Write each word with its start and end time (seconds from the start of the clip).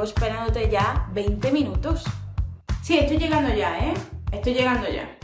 llevo 0.00 0.04
esperándote 0.04 0.70
ya 0.70 1.08
20 1.12 1.52
minutos. 1.52 2.04
Sí, 2.82 2.98
estoy 2.98 3.18
llegando 3.18 3.52
ya, 3.54 3.78
¿eh? 3.78 3.94
Estoy 4.32 4.54
llegando 4.54 4.88
ya. 4.88 5.18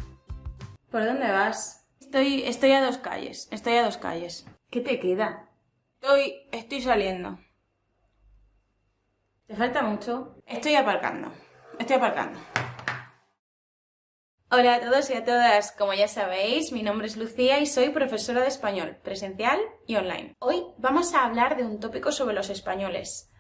¿Por 0.90 1.04
dónde 1.04 1.30
vas? 1.32 1.88
Estoy, 1.98 2.42
estoy 2.42 2.72
a 2.72 2.84
dos 2.84 2.98
calles, 2.98 3.48
estoy 3.50 3.76
a 3.76 3.84
dos 3.84 3.96
calles. 3.96 4.46
¿Qué 4.70 4.82
te 4.82 5.00
queda? 5.00 5.48
Estoy, 5.94 6.48
estoy 6.52 6.82
saliendo. 6.82 7.38
¿Te 9.46 9.56
falta 9.56 9.82
mucho? 9.82 10.42
Estoy 10.46 10.74
aparcando. 10.74 11.32
Estoy 11.78 11.96
aparcando. 11.96 12.38
Hola 14.50 14.74
a 14.74 14.80
todos 14.80 15.08
y 15.08 15.14
a 15.14 15.24
todas. 15.24 15.72
Como 15.72 15.94
ya 15.94 16.08
sabéis, 16.08 16.72
mi 16.72 16.82
nombre 16.82 17.06
es 17.06 17.16
Lucía 17.16 17.60
y 17.60 17.66
soy 17.66 17.88
profesora 17.90 18.42
de 18.42 18.48
español, 18.48 18.98
presencial 19.02 19.58
y 19.86 19.96
online. 19.96 20.34
Hoy 20.38 20.64
vamos 20.76 21.14
a 21.14 21.24
hablar 21.24 21.56
de 21.56 21.64
un 21.64 21.80
tópico 21.80 22.12
sobre 22.12 22.34
los 22.34 22.50
españoles. 22.50 23.30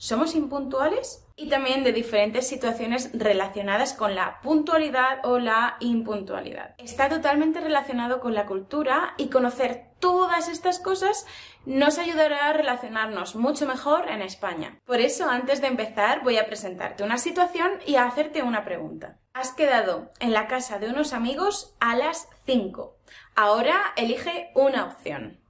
¿Somos 0.00 0.36
impuntuales? 0.36 1.26
Y 1.34 1.48
también 1.48 1.82
de 1.82 1.92
diferentes 1.92 2.46
situaciones 2.46 3.10
relacionadas 3.14 3.94
con 3.94 4.14
la 4.14 4.40
puntualidad 4.42 5.18
o 5.24 5.40
la 5.40 5.76
impuntualidad. 5.80 6.76
Está 6.78 7.08
totalmente 7.08 7.60
relacionado 7.60 8.20
con 8.20 8.32
la 8.32 8.46
cultura 8.46 9.14
y 9.16 9.28
conocer 9.28 9.88
todas 9.98 10.48
estas 10.48 10.78
cosas 10.78 11.26
nos 11.66 11.98
ayudará 11.98 12.46
a 12.46 12.52
relacionarnos 12.52 13.34
mucho 13.34 13.66
mejor 13.66 14.08
en 14.08 14.22
España. 14.22 14.78
Por 14.84 15.00
eso, 15.00 15.28
antes 15.28 15.60
de 15.60 15.66
empezar, 15.66 16.22
voy 16.22 16.38
a 16.38 16.46
presentarte 16.46 17.02
una 17.02 17.18
situación 17.18 17.72
y 17.84 17.96
a 17.96 18.06
hacerte 18.06 18.44
una 18.44 18.64
pregunta. 18.64 19.18
Has 19.32 19.50
quedado 19.50 20.12
en 20.20 20.32
la 20.32 20.46
casa 20.46 20.78
de 20.78 20.90
unos 20.90 21.12
amigos 21.12 21.74
a 21.80 21.96
las 21.96 22.28
5. 22.46 22.96
Ahora 23.34 23.80
elige 23.96 24.52
una 24.54 24.84
opción. 24.84 25.40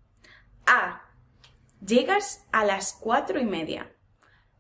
A. 0.67 1.03
Llegas 1.85 2.47
a 2.51 2.65
las 2.65 2.95
cuatro 2.95 3.39
y 3.39 3.45
media. 3.45 3.93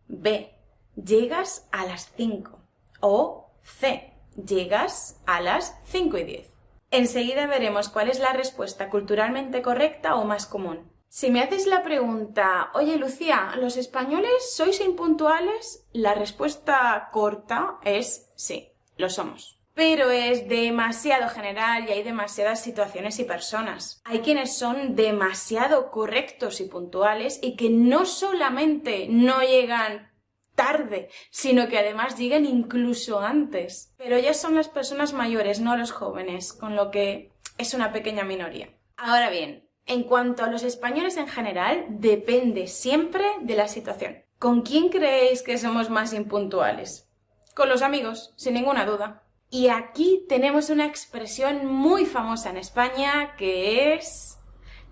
B. 0.08 0.54
Llegas 0.96 1.68
a 1.70 1.86
las 1.86 2.12
5. 2.16 2.58
O 3.00 3.50
C. 3.62 4.12
Llegas 4.36 5.20
a 5.26 5.40
las 5.40 5.78
5 5.84 6.18
y 6.18 6.24
10. 6.24 6.52
Enseguida 6.90 7.46
veremos 7.46 7.88
cuál 7.88 8.08
es 8.08 8.18
la 8.18 8.32
respuesta 8.32 8.88
culturalmente 8.88 9.62
correcta 9.62 10.16
o 10.16 10.24
más 10.24 10.46
común. 10.46 10.90
Si 11.10 11.30
me 11.30 11.42
haces 11.42 11.66
la 11.66 11.82
pregunta, 11.82 12.70
oye 12.74 12.96
Lucía, 12.96 13.52
¿los 13.56 13.76
españoles 13.76 14.54
sois 14.54 14.80
impuntuales? 14.80 15.86
La 15.92 16.14
respuesta 16.14 17.08
corta 17.12 17.78
es 17.82 18.30
sí, 18.34 18.72
lo 18.96 19.08
somos. 19.08 19.57
Pero 19.78 20.10
es 20.10 20.48
demasiado 20.48 21.28
general 21.28 21.88
y 21.88 21.92
hay 21.92 22.02
demasiadas 22.02 22.60
situaciones 22.60 23.20
y 23.20 23.24
personas. 23.24 24.02
Hay 24.04 24.22
quienes 24.22 24.58
son 24.58 24.96
demasiado 24.96 25.92
correctos 25.92 26.60
y 26.60 26.64
puntuales 26.64 27.38
y 27.40 27.54
que 27.54 27.70
no 27.70 28.04
solamente 28.04 29.06
no 29.08 29.40
llegan 29.40 30.10
tarde, 30.56 31.10
sino 31.30 31.68
que 31.68 31.78
además 31.78 32.18
llegan 32.18 32.44
incluso 32.44 33.20
antes. 33.20 33.94
Pero 33.96 34.18
ya 34.18 34.34
son 34.34 34.56
las 34.56 34.66
personas 34.66 35.12
mayores, 35.12 35.60
no 35.60 35.76
los 35.76 35.92
jóvenes, 35.92 36.52
con 36.52 36.74
lo 36.74 36.90
que 36.90 37.30
es 37.56 37.72
una 37.72 37.92
pequeña 37.92 38.24
minoría. 38.24 38.70
Ahora 38.96 39.30
bien, 39.30 39.70
en 39.86 40.02
cuanto 40.02 40.42
a 40.42 40.50
los 40.50 40.64
españoles 40.64 41.16
en 41.18 41.28
general, 41.28 41.86
depende 41.88 42.66
siempre 42.66 43.24
de 43.42 43.54
la 43.54 43.68
situación. 43.68 44.24
¿Con 44.40 44.62
quién 44.62 44.88
creéis 44.88 45.44
que 45.44 45.56
somos 45.56 45.88
más 45.88 46.14
impuntuales? 46.14 47.08
Con 47.54 47.68
los 47.68 47.82
amigos, 47.82 48.34
sin 48.34 48.54
ninguna 48.54 48.84
duda. 48.84 49.22
Y 49.50 49.68
aquí 49.68 50.24
tenemos 50.28 50.68
una 50.68 50.84
expresión 50.86 51.66
muy 51.66 52.04
famosa 52.04 52.50
en 52.50 52.58
España 52.58 53.34
que 53.36 53.94
es 53.94 54.38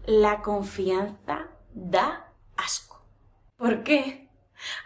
la 0.07 0.41
confianza 0.41 1.48
da 1.75 2.33
asco. 2.57 3.05
¿Por 3.59 3.83
qué? 3.83 4.31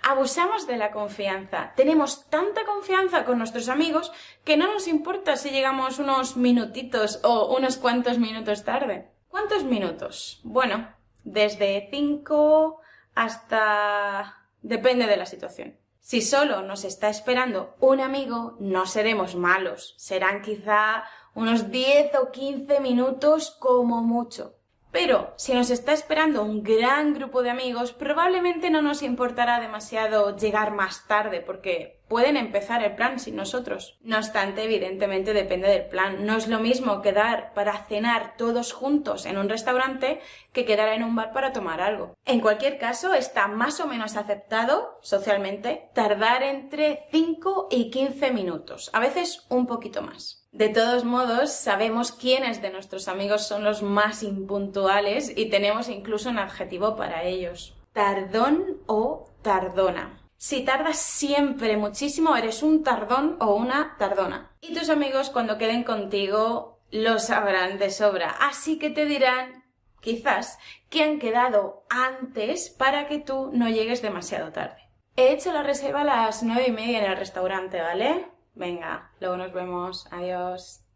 Abusamos 0.03 0.67
de 0.67 0.77
la 0.77 0.91
confianza. 0.91 1.73
Tenemos 1.77 2.29
tanta 2.29 2.65
confianza 2.65 3.25
con 3.25 3.39
nuestros 3.39 3.69
amigos 3.69 4.11
que 4.45 4.57
no 4.57 4.73
nos 4.73 4.89
importa 4.89 5.37
si 5.37 5.51
llegamos 5.51 6.01
unos 6.01 6.37
minutitos 6.37 7.21
o 7.23 7.57
unos 7.57 7.77
cuantos 7.77 8.19
minutos 8.19 8.65
tarde. 8.65 9.11
¿Cuántos 9.29 9.63
minutos? 9.63 10.41
Bueno, 10.43 10.93
desde 11.23 11.89
cinco 11.91 12.81
hasta... 13.15 14.49
depende 14.63 15.07
de 15.07 15.17
la 15.17 15.27
situación. 15.27 15.80
Si 16.01 16.23
solo 16.23 16.63
nos 16.63 16.85
está 16.85 17.09
esperando 17.09 17.77
un 17.79 18.01
amigo, 18.01 18.57
no 18.59 18.87
seremos 18.87 19.37
malos. 19.37 19.95
Serán 19.99 20.43
quizá 20.43 21.05
unos 21.35 21.71
10 21.71 22.15
o 22.17 22.31
15 22.31 22.81
minutos 22.81 23.51
como 23.61 24.03
mucho. 24.03 24.55
Pero 24.91 25.33
si 25.37 25.55
nos 25.55 25.71
está 25.71 25.93
esperando 25.93 26.43
un 26.43 26.63
gran 26.65 27.15
grupo 27.15 27.43
de 27.43 27.51
amigos, 27.51 27.93
probablemente 27.93 28.71
no 28.71 28.83
nos 28.83 29.03
importará 29.03 29.61
demasiado 29.61 30.37
llegar 30.37 30.73
más 30.73 31.07
tarde 31.07 31.41
porque 31.41 32.00
pueden 32.11 32.37
empezar 32.37 32.83
el 32.83 32.97
plan 32.97 33.21
sin 33.21 33.37
nosotros. 33.37 33.97
No 34.03 34.19
obstante, 34.19 34.65
evidentemente 34.65 35.33
depende 35.33 35.69
del 35.69 35.87
plan. 35.87 36.27
No 36.27 36.37
es 36.37 36.49
lo 36.49 36.59
mismo 36.59 37.03
quedar 37.03 37.55
para 37.55 37.85
cenar 37.85 38.35
todos 38.37 38.73
juntos 38.73 39.27
en 39.27 39.39
un 39.39 39.49
restaurante 39.49 40.21
que 40.53 40.65
quedar 40.65 40.89
en 40.89 41.05
un 41.05 41.15
bar 41.15 41.33
para 41.33 41.53
tomar 41.53 41.81
algo. 41.81 42.17
En 42.25 42.41
cualquier 42.41 42.79
caso, 42.79 43.15
está 43.15 43.47
más 43.47 43.79
o 43.79 43.87
menos 43.87 44.17
aceptado 44.17 44.99
socialmente 45.03 45.89
tardar 45.95 46.43
entre 46.43 47.07
5 47.13 47.69
y 47.71 47.91
15 47.91 48.33
minutos, 48.33 48.91
a 48.93 48.99
veces 48.99 49.47
un 49.49 49.69
poquito 49.69 50.03
más. 50.03 50.49
De 50.51 50.69
todos 50.69 51.05
modos, 51.05 51.53
sabemos 51.53 52.11
quiénes 52.11 52.61
de 52.61 52.71
nuestros 52.71 53.07
amigos 53.07 53.47
son 53.47 53.63
los 53.63 53.85
más 53.85 54.25
impuntuales 54.25 55.33
y 55.37 55.49
tenemos 55.49 55.89
incluso 55.89 56.29
un 56.29 56.41
adjetivo 56.41 56.97
para 56.97 57.23
ellos. 57.23 57.77
Tardón 57.93 58.79
o 58.87 59.31
tardona. 59.43 60.20
Si 60.43 60.65
tardas 60.65 60.97
siempre 60.99 61.77
muchísimo, 61.77 62.35
eres 62.35 62.63
un 62.63 62.83
tardón 62.83 63.37
o 63.41 63.55
una 63.55 63.97
tardona. 63.99 64.57
Y 64.63 64.73
tus 64.73 64.89
amigos 64.89 65.29
cuando 65.29 65.59
queden 65.59 65.85
contigo 65.85 66.81
lo 66.91 67.19
sabrán 67.19 67.79
de 67.79 67.91
sobra. 67.91 68.31
Así 68.41 68.79
que 68.79 68.89
te 68.89 69.05
dirán, 69.05 69.65
quizás, 70.01 70.59
que 70.89 71.05
han 71.05 71.19
quedado 71.19 71.85
antes 71.91 72.71
para 72.71 73.07
que 73.07 73.19
tú 73.19 73.51
no 73.53 73.69
llegues 73.69 74.01
demasiado 74.01 74.51
tarde. 74.51 74.81
He 75.15 75.31
hecho 75.31 75.53
la 75.53 75.63
reserva 75.63 76.01
a 76.01 76.05
las 76.05 76.43
nueve 76.43 76.69
y 76.69 76.73
media 76.73 77.05
en 77.05 77.11
el 77.11 77.19
restaurante, 77.19 77.79
¿vale? 77.83 78.27
Venga, 78.55 79.13
luego 79.21 79.37
nos 79.37 79.53
vemos. 79.53 80.09
Adiós. 80.11 80.87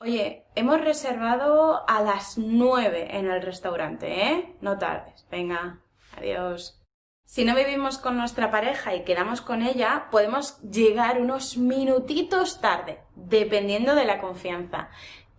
Oye, 0.00 0.46
hemos 0.54 0.80
reservado 0.80 1.86
a 1.86 2.00
las 2.00 2.38
nueve 2.38 3.18
en 3.18 3.30
el 3.30 3.42
restaurante, 3.42 4.30
¿eh? 4.30 4.56
No 4.62 4.78
tardes. 4.78 5.26
Venga, 5.30 5.81
adiós. 6.16 6.82
Si 7.24 7.44
no 7.44 7.54
vivimos 7.54 7.98
con 7.98 8.16
nuestra 8.16 8.50
pareja 8.50 8.94
y 8.94 9.04
quedamos 9.04 9.40
con 9.40 9.62
ella, 9.62 10.08
podemos 10.10 10.60
llegar 10.60 11.20
unos 11.20 11.56
minutitos 11.56 12.60
tarde, 12.60 13.00
dependiendo 13.14 13.94
de 13.94 14.04
la 14.04 14.20
confianza. 14.20 14.90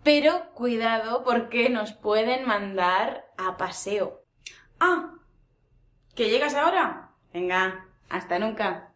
Pero 0.03 0.51
cuidado 0.53 1.23
porque 1.23 1.69
nos 1.69 1.93
pueden 1.93 2.47
mandar 2.47 3.25
a 3.37 3.57
paseo. 3.57 4.23
Ah, 4.79 5.13
¿que 6.15 6.29
llegas 6.29 6.55
ahora? 6.55 7.11
Venga, 7.31 7.85
hasta 8.09 8.39
nunca. 8.39 8.92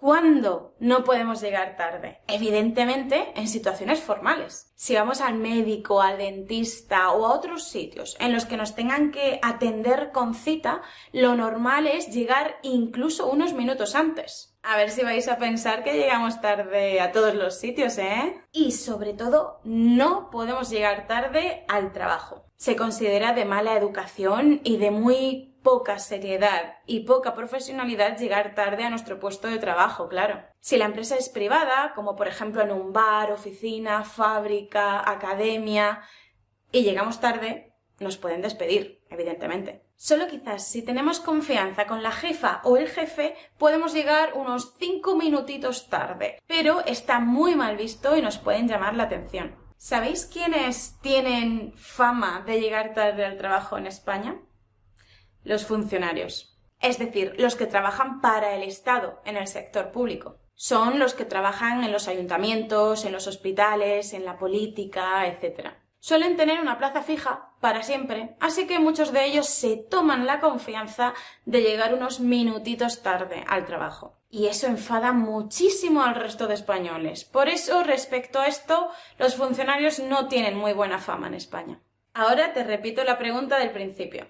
¿Cuándo 0.00 0.76
no 0.78 1.02
podemos 1.02 1.40
llegar 1.40 1.76
tarde? 1.76 2.20
Evidentemente, 2.28 3.32
en 3.34 3.48
situaciones 3.48 3.98
formales. 3.98 4.70
Si 4.76 4.94
vamos 4.94 5.20
al 5.20 5.34
médico, 5.34 6.00
al 6.00 6.18
dentista 6.18 7.10
o 7.10 7.26
a 7.26 7.34
otros 7.34 7.64
sitios 7.64 8.16
en 8.20 8.32
los 8.32 8.44
que 8.44 8.56
nos 8.56 8.76
tengan 8.76 9.10
que 9.10 9.40
atender 9.42 10.12
con 10.12 10.36
cita, 10.36 10.82
lo 11.10 11.34
normal 11.34 11.88
es 11.88 12.14
llegar 12.14 12.58
incluso 12.62 13.28
unos 13.28 13.54
minutos 13.54 13.96
antes. 13.96 14.56
A 14.62 14.76
ver 14.76 14.90
si 14.90 15.02
vais 15.02 15.26
a 15.26 15.38
pensar 15.38 15.82
que 15.82 15.94
llegamos 15.94 16.40
tarde 16.40 17.00
a 17.00 17.10
todos 17.10 17.34
los 17.34 17.58
sitios, 17.58 17.98
¿eh? 17.98 18.40
Y 18.52 18.70
sobre 18.72 19.14
todo, 19.14 19.60
no 19.64 20.30
podemos 20.30 20.70
llegar 20.70 21.08
tarde 21.08 21.64
al 21.66 21.92
trabajo. 21.92 22.44
Se 22.54 22.76
considera 22.76 23.32
de 23.32 23.44
mala 23.44 23.76
educación 23.76 24.60
y 24.62 24.76
de 24.76 24.92
muy 24.92 25.57
poca 25.68 25.98
seriedad 25.98 26.78
y 26.86 27.00
poca 27.00 27.34
profesionalidad 27.34 28.16
llegar 28.16 28.54
tarde 28.54 28.84
a 28.84 28.90
nuestro 28.90 29.20
puesto 29.20 29.48
de 29.48 29.58
trabajo, 29.58 30.08
claro. 30.08 30.42
Si 30.60 30.78
la 30.78 30.86
empresa 30.86 31.14
es 31.16 31.28
privada, 31.28 31.92
como 31.94 32.16
por 32.16 32.26
ejemplo 32.26 32.62
en 32.62 32.72
un 32.72 32.94
bar, 32.94 33.30
oficina, 33.32 34.02
fábrica, 34.02 35.10
academia, 35.10 36.00
y 36.72 36.84
llegamos 36.84 37.20
tarde, 37.20 37.74
nos 38.00 38.16
pueden 38.16 38.40
despedir, 38.40 39.04
evidentemente. 39.10 39.84
Solo 39.94 40.26
quizás 40.26 40.66
si 40.66 40.80
tenemos 40.80 41.20
confianza 41.20 41.86
con 41.86 42.02
la 42.02 42.12
jefa 42.12 42.62
o 42.64 42.78
el 42.78 42.88
jefe, 42.88 43.36
podemos 43.58 43.92
llegar 43.92 44.32
unos 44.36 44.74
cinco 44.78 45.16
minutitos 45.16 45.90
tarde, 45.90 46.38
pero 46.46 46.82
está 46.86 47.20
muy 47.20 47.56
mal 47.56 47.76
visto 47.76 48.16
y 48.16 48.22
nos 48.22 48.38
pueden 48.38 48.68
llamar 48.68 48.94
la 48.94 49.02
atención. 49.02 49.54
¿Sabéis 49.76 50.24
quiénes 50.24 50.98
tienen 51.02 51.74
fama 51.76 52.42
de 52.46 52.58
llegar 52.58 52.94
tarde 52.94 53.26
al 53.26 53.36
trabajo 53.36 53.76
en 53.76 53.86
España? 53.86 54.40
Los 55.48 55.64
funcionarios, 55.64 56.54
es 56.78 56.98
decir, 56.98 57.34
los 57.38 57.56
que 57.56 57.66
trabajan 57.66 58.20
para 58.20 58.54
el 58.54 58.62
Estado 58.62 59.20
en 59.24 59.38
el 59.38 59.48
sector 59.48 59.90
público. 59.90 60.38
Son 60.54 60.98
los 60.98 61.14
que 61.14 61.24
trabajan 61.24 61.84
en 61.84 61.90
los 61.90 62.06
ayuntamientos, 62.06 63.06
en 63.06 63.12
los 63.12 63.26
hospitales, 63.26 64.12
en 64.12 64.26
la 64.26 64.36
política, 64.36 65.26
etc. 65.26 65.70
Suelen 66.00 66.36
tener 66.36 66.60
una 66.60 66.76
plaza 66.76 67.02
fija 67.02 67.54
para 67.60 67.82
siempre, 67.82 68.36
así 68.40 68.66
que 68.66 68.78
muchos 68.78 69.10
de 69.12 69.24
ellos 69.24 69.46
se 69.46 69.76
toman 69.76 70.26
la 70.26 70.40
confianza 70.40 71.14
de 71.46 71.62
llegar 71.62 71.94
unos 71.94 72.20
minutitos 72.20 73.02
tarde 73.02 73.42
al 73.48 73.64
trabajo. 73.64 74.18
Y 74.30 74.48
eso 74.48 74.66
enfada 74.66 75.12
muchísimo 75.12 76.02
al 76.02 76.14
resto 76.14 76.46
de 76.46 76.54
españoles. 76.54 77.24
Por 77.24 77.48
eso, 77.48 77.82
respecto 77.84 78.38
a 78.38 78.46
esto, 78.46 78.90
los 79.18 79.36
funcionarios 79.36 79.98
no 79.98 80.28
tienen 80.28 80.58
muy 80.58 80.74
buena 80.74 80.98
fama 80.98 81.28
en 81.28 81.34
España. 81.34 81.80
Ahora 82.12 82.52
te 82.52 82.64
repito 82.64 83.02
la 83.04 83.16
pregunta 83.16 83.58
del 83.58 83.70
principio. 83.70 84.26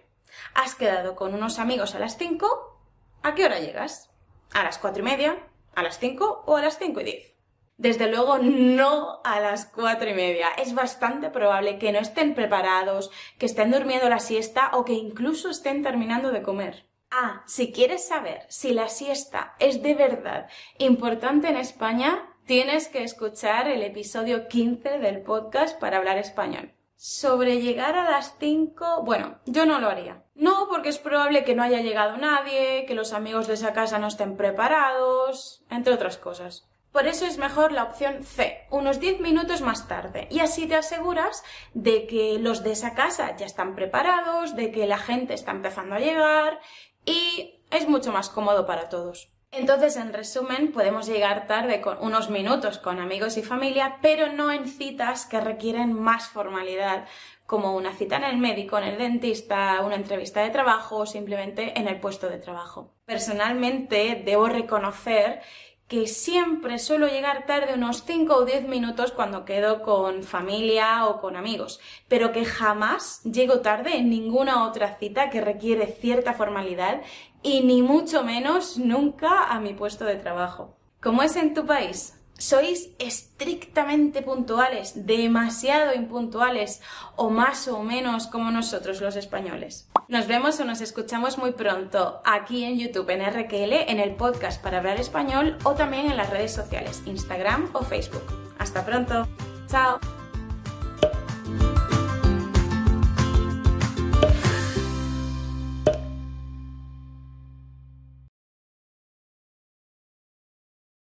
¿Has 0.54 0.74
quedado 0.74 1.16
con 1.16 1.34
unos 1.34 1.58
amigos 1.58 1.94
a 1.94 1.98
las 1.98 2.16
5? 2.16 2.80
¿A 3.22 3.34
qué 3.34 3.44
hora 3.44 3.60
llegas? 3.60 4.10
¿A 4.52 4.64
las 4.64 4.78
cuatro 4.78 5.02
y 5.02 5.04
media? 5.04 5.38
¿A 5.74 5.82
las 5.82 5.98
5 5.98 6.44
o 6.46 6.56
a 6.56 6.62
las 6.62 6.78
5 6.78 7.00
y 7.00 7.04
10? 7.04 7.38
Desde 7.78 8.10
luego 8.10 8.38
no 8.38 9.20
a 9.22 9.38
las 9.38 9.66
cuatro 9.66 10.10
y 10.10 10.14
media. 10.14 10.48
Es 10.58 10.74
bastante 10.74 11.30
probable 11.30 11.78
que 11.78 11.92
no 11.92 12.00
estén 12.00 12.34
preparados, 12.34 13.12
que 13.38 13.46
estén 13.46 13.70
durmiendo 13.70 14.08
la 14.08 14.18
siesta 14.18 14.70
o 14.72 14.84
que 14.84 14.94
incluso 14.94 15.48
estén 15.48 15.84
terminando 15.84 16.32
de 16.32 16.42
comer. 16.42 16.88
Ah, 17.12 17.44
si 17.46 17.72
quieres 17.72 18.06
saber 18.06 18.42
si 18.48 18.74
la 18.74 18.88
siesta 18.88 19.54
es 19.60 19.80
de 19.80 19.94
verdad 19.94 20.48
importante 20.78 21.48
en 21.48 21.56
España, 21.56 22.34
tienes 22.46 22.88
que 22.88 23.04
escuchar 23.04 23.68
el 23.68 23.82
episodio 23.82 24.48
15 24.48 24.98
del 24.98 25.22
podcast 25.22 25.78
para 25.78 25.98
hablar 25.98 26.18
español. 26.18 26.74
Sobre 26.96 27.60
llegar 27.60 27.96
a 27.96 28.10
las 28.10 28.34
5, 28.40 29.04
bueno, 29.04 29.38
yo 29.46 29.66
no 29.66 29.78
lo 29.78 29.88
haría. 29.88 30.24
No, 30.38 30.68
porque 30.68 30.88
es 30.88 30.98
probable 30.98 31.42
que 31.42 31.56
no 31.56 31.64
haya 31.64 31.80
llegado 31.80 32.16
nadie, 32.16 32.84
que 32.86 32.94
los 32.94 33.12
amigos 33.12 33.48
de 33.48 33.54
esa 33.54 33.72
casa 33.72 33.98
no 33.98 34.06
estén 34.06 34.36
preparados, 34.36 35.64
entre 35.68 35.92
otras 35.92 36.16
cosas. 36.16 36.68
Por 36.92 37.08
eso 37.08 37.26
es 37.26 37.38
mejor 37.38 37.72
la 37.72 37.82
opción 37.82 38.22
C, 38.22 38.66
unos 38.70 39.00
10 39.00 39.18
minutos 39.18 39.62
más 39.62 39.88
tarde. 39.88 40.28
Y 40.30 40.38
así 40.38 40.68
te 40.68 40.76
aseguras 40.76 41.42
de 41.74 42.06
que 42.06 42.38
los 42.38 42.62
de 42.62 42.70
esa 42.70 42.94
casa 42.94 43.36
ya 43.36 43.46
están 43.46 43.74
preparados, 43.74 44.54
de 44.54 44.70
que 44.70 44.86
la 44.86 44.98
gente 44.98 45.34
está 45.34 45.50
empezando 45.50 45.96
a 45.96 46.00
llegar 46.00 46.60
y 47.04 47.60
es 47.72 47.88
mucho 47.88 48.12
más 48.12 48.30
cómodo 48.30 48.64
para 48.64 48.88
todos. 48.88 49.32
Entonces, 49.50 49.96
en 49.96 50.12
resumen, 50.12 50.72
podemos 50.72 51.06
llegar 51.06 51.46
tarde 51.46 51.80
con 51.80 51.98
unos 52.02 52.28
minutos 52.28 52.78
con 52.78 53.00
amigos 53.00 53.38
y 53.38 53.42
familia, 53.42 53.98
pero 54.02 54.30
no 54.32 54.52
en 54.52 54.66
citas 54.68 55.24
que 55.24 55.40
requieren 55.40 55.94
más 55.94 56.28
formalidad, 56.28 57.06
como 57.46 57.74
una 57.74 57.94
cita 57.94 58.16
en 58.16 58.24
el 58.24 58.36
médico, 58.36 58.76
en 58.76 58.84
el 58.84 58.98
dentista, 58.98 59.80
una 59.80 59.94
entrevista 59.94 60.42
de 60.42 60.50
trabajo 60.50 60.98
o 60.98 61.06
simplemente 61.06 61.78
en 61.78 61.88
el 61.88 61.98
puesto 61.98 62.28
de 62.28 62.36
trabajo. 62.36 62.92
Personalmente, 63.06 64.22
debo 64.22 64.50
reconocer 64.50 65.40
que 65.88 66.06
siempre 66.06 66.78
suelo 66.78 67.08
llegar 67.08 67.46
tarde 67.46 67.74
unos 67.74 68.04
5 68.04 68.34
o 68.34 68.44
10 68.44 68.68
minutos 68.68 69.10
cuando 69.10 69.44
quedo 69.44 69.82
con 69.82 70.22
familia 70.22 71.06
o 71.06 71.20
con 71.20 71.34
amigos, 71.34 71.80
pero 72.08 72.30
que 72.30 72.44
jamás 72.44 73.22
llego 73.24 73.60
tarde 73.60 73.96
en 73.96 74.10
ninguna 74.10 74.66
otra 74.66 74.96
cita 74.98 75.30
que 75.30 75.40
requiere 75.40 75.86
cierta 75.86 76.34
formalidad 76.34 77.00
y 77.42 77.62
ni 77.62 77.80
mucho 77.80 78.22
menos 78.22 78.76
nunca 78.78 79.44
a 79.44 79.60
mi 79.60 79.72
puesto 79.72 80.04
de 80.04 80.16
trabajo. 80.16 80.76
¿Cómo 81.00 81.22
es 81.22 81.36
en 81.36 81.54
tu 81.54 81.64
país? 81.64 82.14
sois 82.38 82.90
estrictamente 83.00 84.22
puntuales, 84.22 85.06
demasiado 85.06 85.92
impuntuales 85.94 86.80
o 87.16 87.30
más 87.30 87.66
o 87.66 87.82
menos 87.82 88.28
como 88.28 88.52
nosotros 88.52 89.00
los 89.00 89.16
españoles. 89.16 89.90
Nos 90.08 90.26
vemos 90.26 90.58
o 90.58 90.64
nos 90.64 90.80
escuchamos 90.80 91.36
muy 91.36 91.52
pronto 91.52 92.22
aquí 92.24 92.64
en 92.64 92.78
YouTube 92.78 93.10
en 93.10 93.20
RQL, 93.20 93.90
en 93.90 94.00
el 94.00 94.16
podcast 94.16 94.62
para 94.62 94.78
hablar 94.78 94.98
español 94.98 95.58
o 95.64 95.74
también 95.74 96.10
en 96.10 96.16
las 96.16 96.30
redes 96.30 96.54
sociales, 96.54 97.02
Instagram 97.04 97.68
o 97.74 97.84
Facebook. 97.84 98.24
Hasta 98.58 98.86
pronto. 98.86 99.28
Chao. 99.66 100.00